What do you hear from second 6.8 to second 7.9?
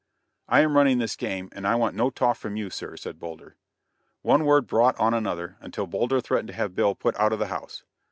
put out of the house.